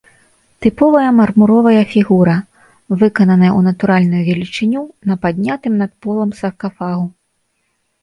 [0.65, 2.37] Тыповая мармуровая фігура,
[2.99, 4.81] выкананая ў натуральную велічыню
[5.13, 7.05] на паднятым над полам саркафагу.